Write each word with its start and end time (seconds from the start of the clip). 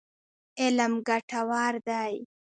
علم 0.61 0.93
ګټور 1.07 1.73
دی. 1.87 2.13